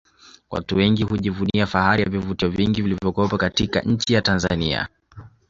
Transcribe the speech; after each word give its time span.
Watu 0.51 0.75
wengi 0.75 1.03
hujivunia 1.03 1.67
fahari 1.67 2.03
ya 2.03 2.09
vivutio 2.09 2.49
vingi 2.49 2.81
vilivyopo 2.81 3.37
katika 3.37 3.79
nchi 3.81 4.13
ya 4.13 4.21
Tanzania 4.21 4.87